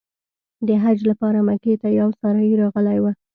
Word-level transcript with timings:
د 0.67 0.69
حج 0.83 0.99
لپاره 1.11 1.39
مکې 1.47 1.73
ته 1.81 1.87
یو 1.99 2.09
سارایي 2.19 2.53
راغلی 2.61 2.97
و. 3.01 3.05